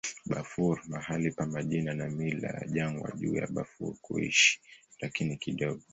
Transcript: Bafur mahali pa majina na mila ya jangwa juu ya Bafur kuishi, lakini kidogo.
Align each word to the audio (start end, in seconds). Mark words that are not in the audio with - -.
Bafur 0.31 0.77
mahali 0.91 1.29
pa 1.31 1.45
majina 1.45 1.93
na 1.93 2.09
mila 2.09 2.47
ya 2.49 2.67
jangwa 2.67 3.11
juu 3.15 3.35
ya 3.35 3.47
Bafur 3.47 3.95
kuishi, 4.01 4.61
lakini 4.99 5.37
kidogo. 5.37 5.81